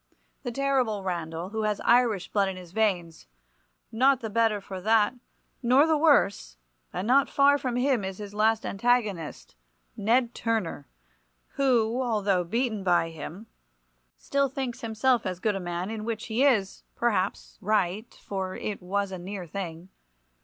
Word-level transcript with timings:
The 0.41 0.51
terrible 0.51 1.03
Randall, 1.03 1.49
who 1.49 1.61
has 1.61 1.79
Irish 1.85 2.27
blood 2.31 2.49
in 2.49 2.57
his 2.57 2.71
veins; 2.71 3.27
not 3.91 4.19
the 4.19 4.31
better 4.31 4.59
for 4.59 4.81
that, 4.81 5.13
nor 5.61 5.85
the 5.85 5.95
worse; 5.95 6.57
and 6.91 7.05
not 7.07 7.29
far 7.29 7.59
from 7.59 7.75
him 7.75 8.03
is 8.03 8.17
his 8.17 8.33
last 8.33 8.65
antagonist, 8.65 9.53
Ned 9.95 10.33
Turner, 10.33 10.87
who, 11.49 11.99
though 12.23 12.43
beaten 12.43 12.83
by 12.83 13.11
him, 13.11 13.45
still 14.17 14.49
thinks 14.49 14.81
himself 14.81 15.23
as 15.27 15.39
good 15.39 15.55
a 15.55 15.59
man, 15.59 15.91
in 15.91 16.03
which 16.03 16.25
he 16.25 16.43
is, 16.43 16.81
perhaps, 16.95 17.59
right, 17.61 18.11
for 18.11 18.55
it 18.55 18.81
was 18.81 19.11
a 19.11 19.19
near 19.19 19.45
thing. 19.45 19.89